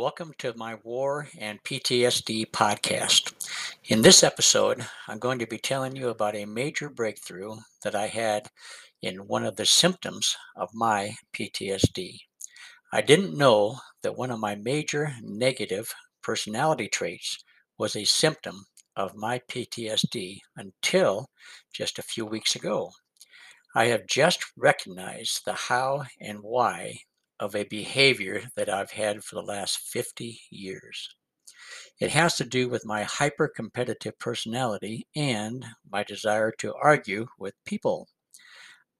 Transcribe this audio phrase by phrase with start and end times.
[0.00, 3.34] Welcome to my War and PTSD podcast.
[3.84, 8.06] In this episode, I'm going to be telling you about a major breakthrough that I
[8.06, 8.48] had
[9.02, 12.16] in one of the symptoms of my PTSD.
[12.94, 17.36] I didn't know that one of my major negative personality traits
[17.76, 18.64] was a symptom
[18.96, 21.28] of my PTSD until
[21.74, 22.90] just a few weeks ago.
[23.74, 27.00] I have just recognized the how and why
[27.40, 31.16] of a behavior that I've had for the last 50 years.
[32.00, 37.54] It has to do with my hyper competitive personality and my desire to argue with
[37.64, 38.08] people.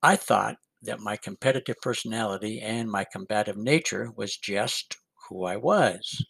[0.03, 4.97] I thought that my competitive personality and my combative nature was just
[5.29, 6.25] who I was.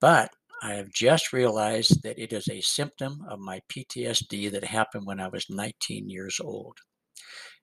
[0.00, 0.30] But
[0.62, 5.18] I have just realized that it is a symptom of my PTSD that happened when
[5.18, 6.78] I was 19 years old.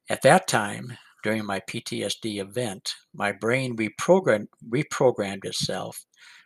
[0.09, 6.05] At that time, during my PTSD event, my brain reprogrammed, reprogrammed itself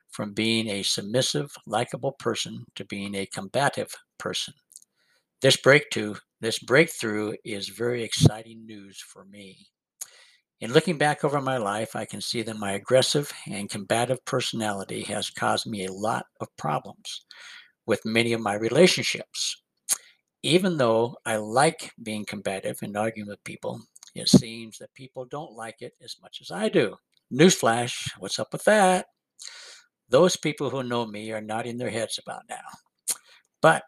[0.10, 4.54] from being a submissive, likable person to being a combative person.
[5.42, 9.68] This breakthrough, this breakthrough is very exciting news for me.
[10.62, 15.02] In looking back over my life, I can see that my aggressive and combative personality
[15.04, 17.26] has caused me a lot of problems
[17.86, 19.62] with many of my relationships.
[20.42, 23.82] Even though I like being combative and arguing with people,
[24.16, 26.96] it seems that people don't like it as much as I do.
[27.32, 29.08] Newsflash, what's up with that?
[30.10, 33.16] Those people who know me are nodding their heads about now.
[33.62, 33.84] But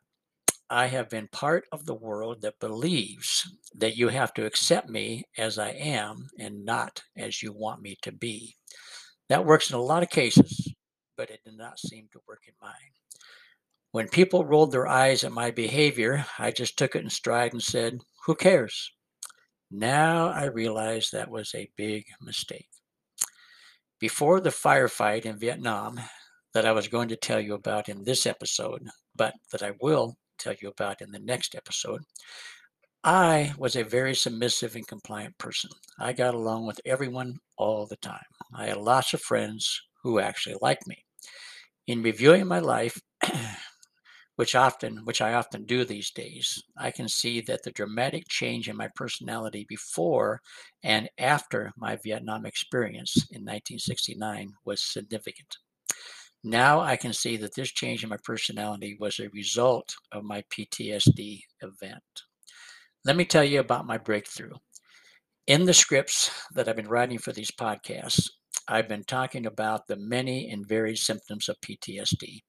[0.70, 5.24] I have been part of the world that believes that you have to accept me
[5.38, 8.56] as I am and not as you want me to be.
[9.30, 10.74] That works in a lot of cases,
[11.18, 12.74] but it did not seem to work in mine.
[13.92, 17.62] When people rolled their eyes at my behavior, I just took it in stride and
[17.62, 18.92] said, Who cares?
[19.78, 22.70] Now I realize that was a big mistake.
[24.00, 26.00] Before the firefight in Vietnam,
[26.54, 30.16] that I was going to tell you about in this episode, but that I will
[30.40, 32.04] tell you about in the next episode,
[33.04, 35.72] I was a very submissive and compliant person.
[36.00, 38.24] I got along with everyone all the time.
[38.54, 41.04] I had lots of friends who actually liked me.
[41.88, 42.98] In reviewing my life,
[44.36, 48.68] which often which I often do these days, I can see that the dramatic change
[48.70, 50.42] in my personality before
[50.84, 55.58] and after my Vietnam experience in 1969 was significant.
[56.44, 60.44] Now I can see that this change in my personality was a result of my
[60.52, 62.04] PTSD event.
[63.04, 64.54] Let me tell you about my breakthrough.
[65.48, 68.30] In the scripts that I've been writing for these podcasts,
[68.68, 72.42] I've been talking about the many and varied symptoms of PTSD.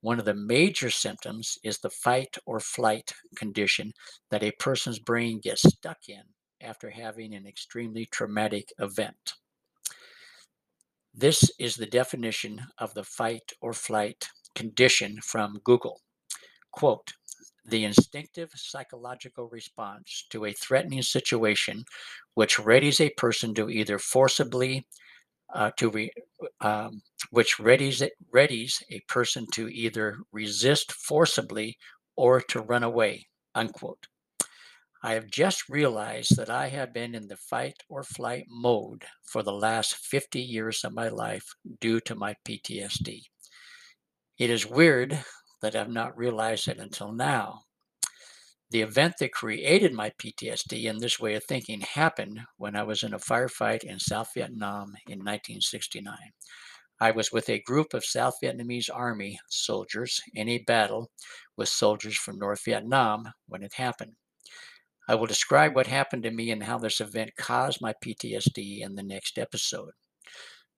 [0.00, 3.92] One of the major symptoms is the fight or flight condition
[4.30, 6.22] that a person's brain gets stuck in
[6.60, 9.34] after having an extremely traumatic event.
[11.12, 16.00] This is the definition of the fight or flight condition from Google.
[16.70, 17.12] Quote,
[17.64, 21.84] the instinctive psychological response to a threatening situation
[22.34, 24.86] which readies a person to either forcibly
[25.54, 26.10] uh, to re,
[26.60, 27.00] um,
[27.30, 31.76] which readies it, readies a person to either resist forcibly
[32.16, 33.26] or to run away.
[33.54, 34.06] Unquote.
[35.02, 39.44] I have just realized that I have been in the fight or flight mode for
[39.44, 41.46] the last 50 years of my life
[41.80, 43.22] due to my PTSD.
[44.38, 45.24] It is weird
[45.62, 47.62] that I've not realized it until now,
[48.70, 53.02] the event that created my PTSD and this way of thinking happened when I was
[53.02, 56.16] in a firefight in South Vietnam in 1969.
[57.00, 61.10] I was with a group of South Vietnamese Army soldiers in a battle
[61.56, 64.14] with soldiers from North Vietnam when it happened.
[65.08, 68.96] I will describe what happened to me and how this event caused my PTSD in
[68.96, 69.92] the next episode.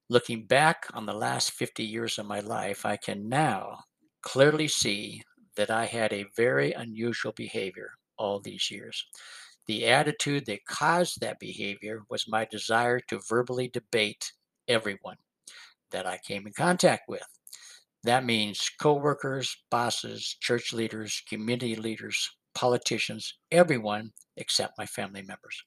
[0.08, 3.78] Looking back on the last 50 years of my life, I can now
[4.22, 5.22] clearly see
[5.60, 9.04] that I had a very unusual behavior all these years.
[9.66, 14.32] The attitude that caused that behavior was my desire to verbally debate
[14.68, 15.18] everyone
[15.90, 17.26] that I came in contact with.
[18.04, 25.62] That means coworkers, bosses, church leaders, community leaders, politicians, everyone except my family members.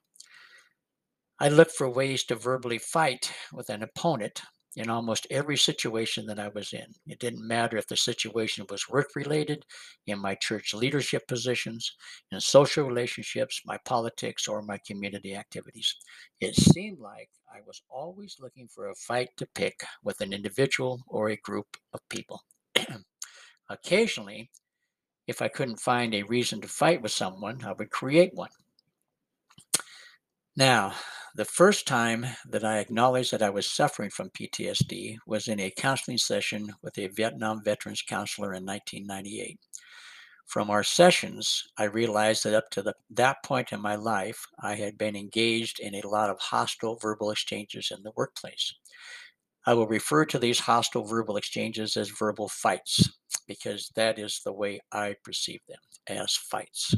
[1.39, 4.41] I looked for ways to verbally fight with an opponent
[4.75, 6.85] in almost every situation that I was in.
[7.07, 9.65] It didn't matter if the situation was work related,
[10.07, 11.95] in my church leadership positions,
[12.31, 15.95] in social relationships, my politics, or my community activities.
[16.41, 21.01] It seemed like I was always looking for a fight to pick with an individual
[21.07, 22.41] or a group of people.
[23.69, 24.49] Occasionally,
[25.27, 28.49] if I couldn't find a reason to fight with someone, I would create one.
[30.55, 30.93] Now,
[31.35, 35.71] The first time that I acknowledged that I was suffering from PTSD was in a
[35.71, 39.59] counseling session with a Vietnam veterans counselor in 1998.
[40.45, 44.75] From our sessions, I realized that up to the, that point in my life, I
[44.75, 48.71] had been engaged in a lot of hostile verbal exchanges in the workplace.
[49.65, 53.09] I will refer to these hostile verbal exchanges as verbal fights
[53.47, 56.94] because that is the way I perceive them as fights.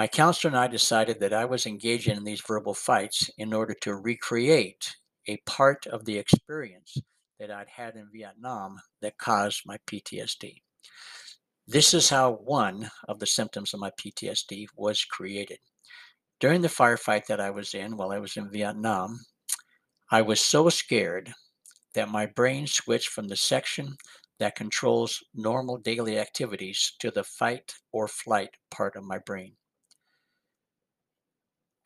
[0.00, 3.74] My counselor and I decided that I was engaging in these verbal fights in order
[3.82, 4.96] to recreate
[5.28, 6.96] a part of the experience
[7.38, 10.62] that I'd had in Vietnam that caused my PTSD.
[11.68, 15.58] This is how one of the symptoms of my PTSD was created.
[16.38, 19.20] During the firefight that I was in while I was in Vietnam,
[20.10, 21.30] I was so scared
[21.92, 23.98] that my brain switched from the section
[24.38, 29.56] that controls normal daily activities to the fight or flight part of my brain.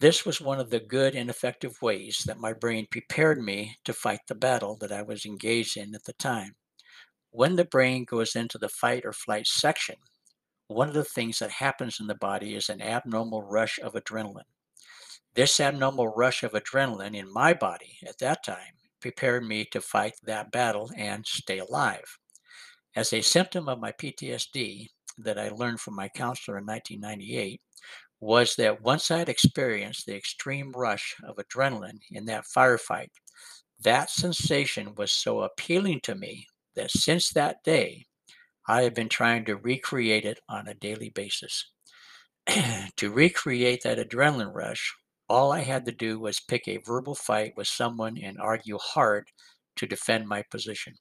[0.04, 3.94] This was one of the good and effective ways that my brain prepared me to
[3.94, 6.56] fight the battle that I was engaged in at the time.
[7.30, 9.96] When the brain goes into the fight or flight section,
[10.66, 14.42] one of the things that happens in the body is an abnormal rush of adrenaline.
[15.32, 20.16] This abnormal rush of adrenaline in my body at that time prepared me to fight
[20.22, 22.18] that battle and stay alive.
[22.94, 27.62] As a symptom of my PTSD that I learned from my counselor in 1998,
[28.20, 33.10] was that once I had experienced the extreme rush of adrenaline in that firefight,
[33.82, 38.06] that sensation was so appealing to me that since that day,
[38.66, 41.70] I have been trying to recreate it on a daily basis.
[42.96, 44.94] to recreate that adrenaline rush,
[45.28, 49.28] all I had to do was pick a verbal fight with someone and argue hard
[49.76, 50.94] to defend my position.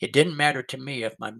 [0.00, 1.32] It didn't matter to me if my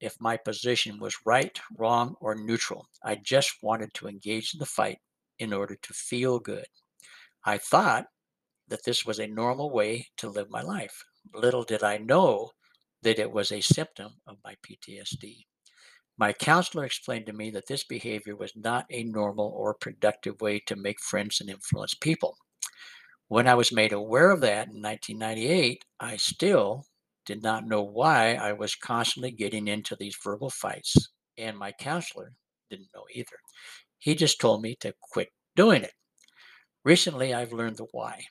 [0.00, 2.88] if my position was right, wrong, or neutral.
[3.04, 4.98] I just wanted to engage in the fight
[5.38, 6.66] in order to feel good.
[7.44, 8.06] I thought
[8.68, 11.04] that this was a normal way to live my life.
[11.34, 12.50] Little did I know
[13.02, 15.44] that it was a symptom of my PTSD.
[16.18, 20.60] My counselor explained to me that this behavior was not a normal or productive way
[20.60, 22.38] to make friends and influence people.
[23.28, 26.86] When I was made aware of that in 1998, I still
[27.26, 32.32] did not know why I was constantly getting into these verbal fights, and my counselor
[32.70, 33.36] didn't know either.
[33.98, 35.92] He just told me to quit doing it.
[36.84, 38.24] Recently, I've learned the why.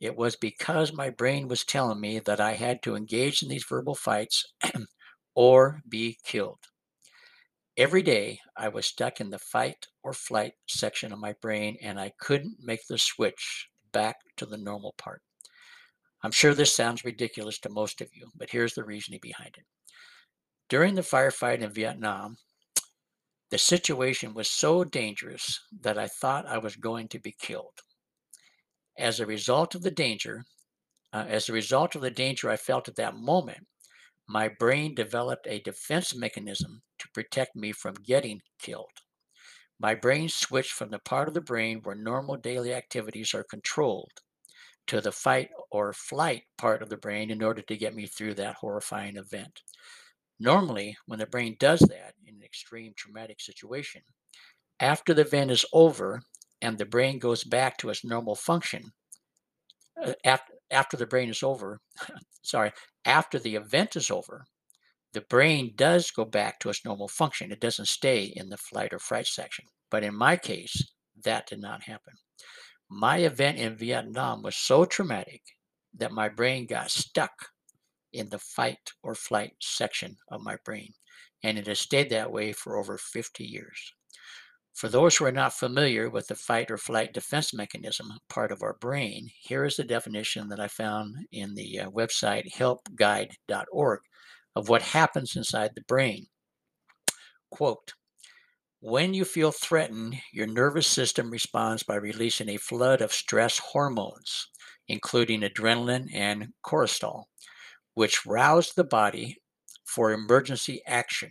[0.00, 3.66] It was because my brain was telling me that I had to engage in these
[3.68, 4.44] verbal fights
[5.34, 6.60] or be killed.
[7.76, 12.00] Every day, I was stuck in the fight or flight section of my brain, and
[12.00, 15.22] I couldn't make the switch back to the normal part.
[16.22, 19.64] I'm sure this sounds ridiculous to most of you, but here's the reasoning behind it.
[20.68, 22.36] During the firefight in Vietnam,
[23.50, 27.80] the situation was so dangerous that I thought I was going to be killed.
[28.98, 30.44] As a result of the danger,
[31.12, 33.66] uh, as a result of the danger I felt at that moment,
[34.28, 38.90] my brain developed a defense mechanism to protect me from getting killed.
[39.80, 44.12] My brain switched from the part of the brain where normal daily activities are controlled
[44.88, 48.34] to the fight or flight part of the brain in order to get me through
[48.34, 49.62] that horrifying event.
[50.40, 54.02] Normally, when the brain does that in an extreme traumatic situation,
[54.80, 56.22] after the event is over
[56.62, 58.92] and the brain goes back to its normal function,
[60.02, 61.80] uh, after, after the brain is over,
[62.42, 62.72] sorry,
[63.04, 64.44] after the event is over,
[65.12, 67.50] the brain does go back to its normal function.
[67.50, 69.64] It doesn't stay in the flight or fright section.
[69.90, 70.92] But in my case,
[71.24, 72.14] that did not happen.
[72.88, 75.42] My event in Vietnam was so traumatic
[75.94, 77.50] that my brain got stuck
[78.12, 80.94] in the fight or flight section of my brain,
[81.42, 83.92] and it has stayed that way for over 50 years.
[84.72, 88.62] For those who are not familiar with the fight or flight defense mechanism part of
[88.62, 94.00] our brain, here is the definition that I found in the uh, website helpguide.org
[94.54, 96.26] of what happens inside the brain.
[97.50, 97.94] Quote,
[98.80, 104.48] when you feel threatened, your nervous system responds by releasing a flood of stress hormones,
[104.88, 107.24] including adrenaline and cortisol,
[107.94, 109.38] which rouse the body
[109.84, 111.30] for emergency action.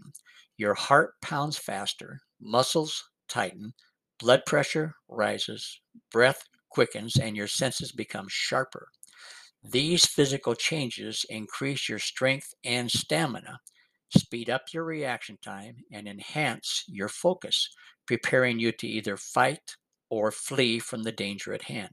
[0.57, 3.73] Your heart pounds faster, muscles tighten,
[4.19, 5.79] blood pressure rises,
[6.11, 8.89] breath quickens, and your senses become sharper.
[9.63, 13.59] These physical changes increase your strength and stamina,
[14.09, 17.69] speed up your reaction time, and enhance your focus,
[18.05, 19.75] preparing you to either fight
[20.09, 21.91] or flee from the danger at hand.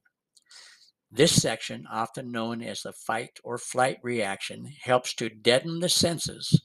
[1.11, 6.63] This section, often known as the fight or flight reaction, helps to deaden the senses,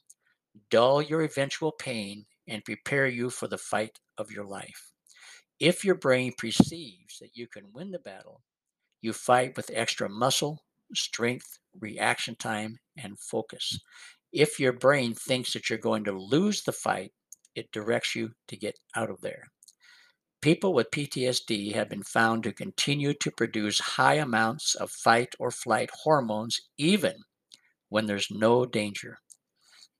[0.69, 4.91] dull your eventual pain, and prepare you for the fight of your life.
[5.59, 8.41] If your brain perceives that you can win the battle,
[9.01, 10.63] You fight with extra muscle,
[10.93, 13.79] strength, reaction time, and focus.
[14.31, 17.11] If your brain thinks that you're going to lose the fight,
[17.55, 19.43] it directs you to get out of there.
[20.41, 25.51] People with PTSD have been found to continue to produce high amounts of fight or
[25.51, 27.15] flight hormones even
[27.89, 29.17] when there's no danger.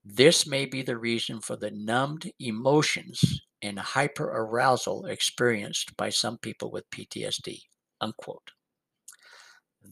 [0.02, 6.70] This may be the reason for the numbed emotions and hyperarousal experienced by some people
[6.70, 7.60] with PTSD.
[8.00, 8.52] Unquote.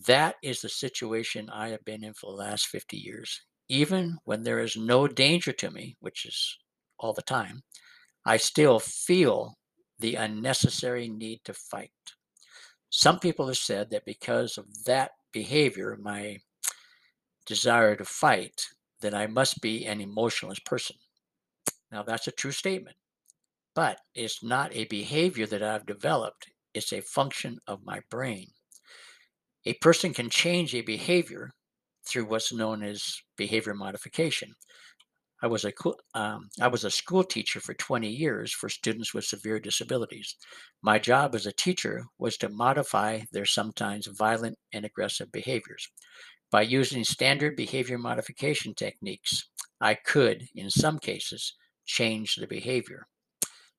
[0.07, 3.43] That is the situation I have been in for the last 50 years.
[3.69, 6.57] Even when there is no danger to me, which is
[6.99, 7.63] all the time,
[8.25, 9.59] I still feel
[9.99, 11.91] the unnecessary need to fight.
[12.91, 16.39] Some people have said that because of that behavior, my
[17.47, 18.67] desire to fight,
[19.01, 20.97] that I must be an emotionless person.
[21.93, 22.97] Now, that's a true statement,
[23.75, 28.49] but it's not a behavior that I've developed, it's a function of my brain.
[29.65, 31.53] A person can change a behavior
[32.09, 34.55] through what's known as behavior modification.
[35.41, 35.73] I was a
[36.15, 40.35] um, I was a school teacher for 20 years for students with severe disabilities.
[40.83, 45.89] My job as a teacher was to modify their sometimes violent and aggressive behaviors.
[46.51, 49.49] By using standard behavior modification techniques,
[49.81, 53.07] I could, in some cases, change the behavior.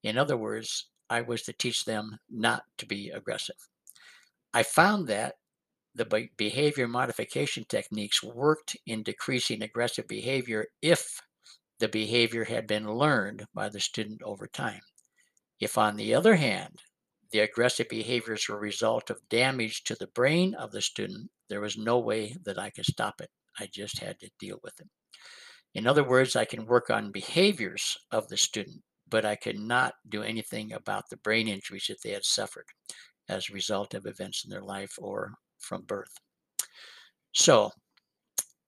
[0.04, 3.56] In other words, I was to teach them not to be aggressive.
[4.54, 5.36] I found that
[6.00, 11.22] the behavior modification techniques worked in decreasing aggressive behavior if
[11.80, 14.80] the behavior had been learned by the student over time.
[15.60, 16.80] If, on the other hand,
[17.32, 21.60] the aggressive behaviors were a result of damage to the brain of the student, there
[21.60, 23.30] was no way that I could stop it.
[23.60, 24.88] I just had to deal with it.
[25.76, 29.96] In other words, I can work on behaviors of the student, but I could not
[30.08, 32.68] do anything about the brain injuries that they had suffered
[33.28, 36.14] as a result of events in their life or from birth.
[37.34, 37.72] So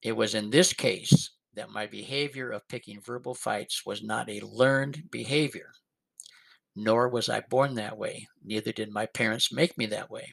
[0.02, 4.40] it was in this case that my behavior of picking verbal fights was not a
[4.40, 5.72] learned behavior,
[6.74, 8.26] nor was I born that way.
[8.44, 10.32] Neither did my parents make me that way.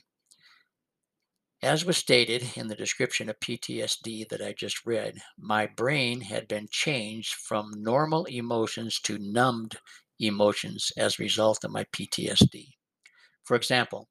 [1.62, 6.48] As was stated in the description of PTSD that I just read, my brain had
[6.48, 9.78] been changed from normal emotions to numbed
[10.22, 12.70] emotions as a result of my PTSD.
[13.44, 14.08] For example,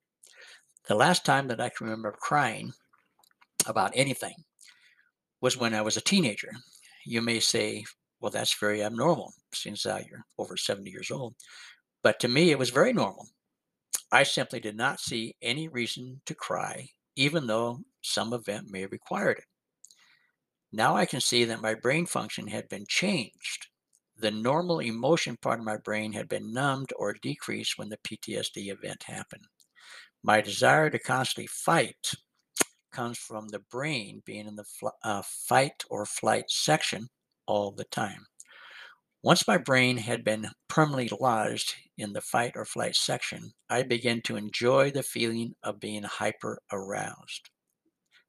[0.88, 2.72] the last time that I can remember crying
[3.66, 4.34] about anything
[5.40, 6.50] was when I was a teenager.
[7.04, 7.84] You may say,
[8.20, 11.34] well, that's very abnormal since uh, you're over 70 years old.
[12.02, 13.26] But to me, it was very normal.
[14.10, 18.92] I simply did not see any reason to cry, even though some event may have
[18.92, 19.44] required it.
[20.72, 23.66] Now I can see that my brain function had been changed.
[24.16, 28.72] The normal emotion part of my brain had been numbed or decreased when the PTSD
[28.72, 29.44] event happened.
[30.28, 32.12] My desire to constantly fight
[32.92, 37.08] comes from the brain being in the fl- uh, fight or flight section
[37.46, 38.26] all the time.
[39.22, 44.20] Once my brain had been permanently lodged in the fight or flight section, I began
[44.24, 47.48] to enjoy the feeling of being hyper aroused.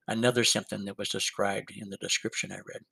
[0.08, 2.84] Another symptom that was described in the description I read.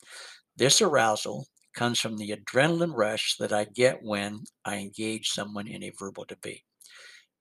[0.58, 5.82] This arousal comes from the adrenaline rush that I get when I engage someone in
[5.84, 6.64] a verbal debate.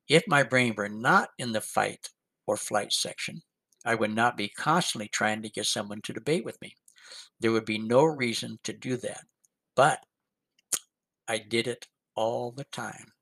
[0.08, 2.10] If my brain were not in the fight
[2.46, 3.42] or flight section,
[3.84, 6.74] I would not be constantly trying to get someone to debate with me.
[7.40, 9.24] There would be no reason to do that.
[9.74, 10.00] But
[11.28, 13.12] I did it all the time.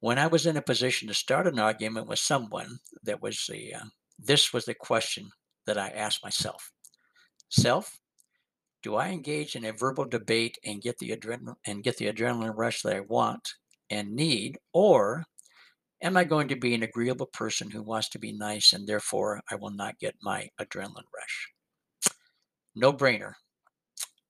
[0.00, 3.74] When I was in a position to start an argument with someone, that was the
[3.74, 3.84] uh,
[4.18, 5.30] this was the question
[5.66, 6.72] that I asked myself:
[7.48, 8.00] Self,
[8.82, 12.56] do I engage in a verbal debate and get the adrenaline and get the adrenaline
[12.56, 13.54] rush that I want
[13.90, 15.24] and need, or
[16.02, 19.40] Am I going to be an agreeable person who wants to be nice and therefore
[19.48, 21.52] I will not get my adrenaline rush?
[22.74, 23.34] No brainer.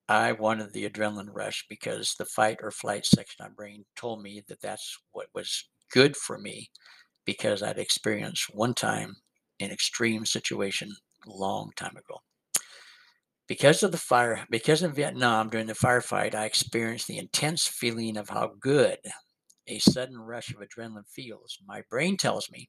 [0.07, 4.23] I wanted the adrenaline rush because the fight or flight section of my brain told
[4.23, 6.71] me that that's what was good for me
[7.25, 9.17] because I'd experienced one time
[9.61, 10.95] an extreme situation
[11.27, 12.19] a long time ago.
[13.49, 18.19] Because of the fire, because in Vietnam during the firefight, I experienced the intense feeling
[18.19, 18.99] of how good
[19.67, 22.69] a sudden rush of adrenaline feels, my brain tells me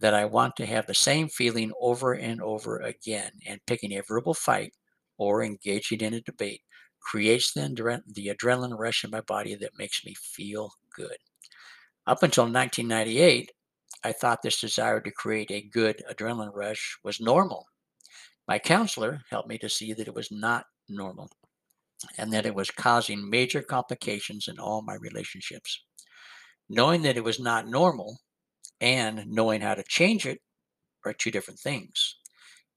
[0.00, 3.30] that I want to have the same feeling over and over again.
[3.46, 4.72] And picking a verbal fight
[5.16, 6.62] or engaging in a debate
[7.00, 11.16] creates the, the adrenaline rush in my body that makes me feel good.
[12.06, 13.52] Up until 1998,
[14.04, 17.66] I thought this desire to create a good adrenaline rush was normal.
[18.48, 21.30] My counselor helped me to see that it was not normal
[22.18, 25.84] and that it was causing major complications in all my relationships.
[26.74, 28.18] Knowing that it was not normal
[28.80, 30.38] and knowing how to change it
[31.04, 32.16] are two different things.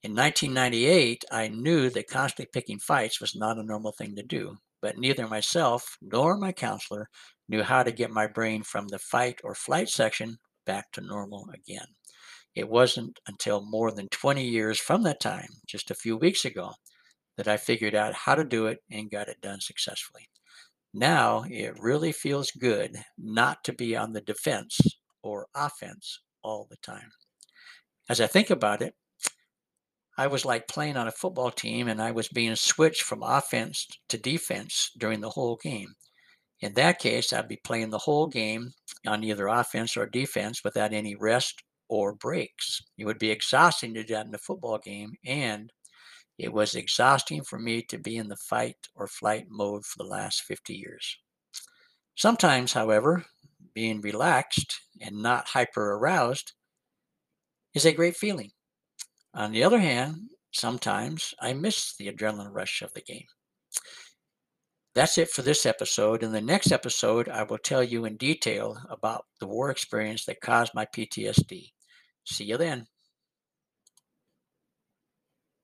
[0.04, 4.58] In 1998, I knew that constantly picking fights was not a normal thing to do,
[4.82, 7.08] but neither myself nor my counselor
[7.48, 11.48] knew how to get my brain from the fight or flight section back to normal
[11.54, 11.88] again.
[12.54, 16.74] It wasn't until more than 20 years from that time, just a few weeks ago,
[17.38, 20.28] that I figured out how to do it and got it done successfully.
[20.98, 24.80] Now it really feels good not to be on the defense
[25.22, 27.12] or offense all the time.
[28.08, 28.94] As I think about it,
[30.18, 33.86] I was like playing on a football team and I was being switched from offense
[34.08, 35.96] to defense during the whole game.
[36.62, 38.72] In that case, I'd be playing the whole game
[39.06, 42.82] on either offense or defense without any rest or breaks.
[42.98, 45.74] It would be exhausting to do that in a football game, and
[46.38, 50.10] it was exhausting for me to be in the fight or flight mode for the
[50.10, 51.18] last 50 years.
[52.16, 53.26] Sometimes, however,
[53.74, 56.54] being relaxed and not hyper aroused
[57.74, 58.52] is a great feeling.
[59.34, 60.16] On the other hand,
[60.54, 63.26] sometimes I miss the adrenaline rush of the game.
[64.94, 66.24] That's it for this episode.
[66.24, 70.40] In the next episode, I will tell you in detail about the war experience that
[70.40, 71.74] caused my PTSD.
[72.24, 72.88] See you then.